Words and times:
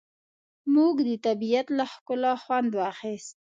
موږ 0.73 0.95
د 1.07 1.09
طبیعت 1.25 1.67
له 1.77 1.85
ښکلا 1.93 2.33
خوند 2.43 2.71
واخیست. 2.79 3.35